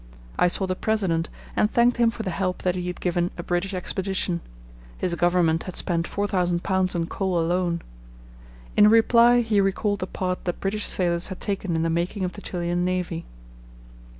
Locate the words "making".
11.91-12.23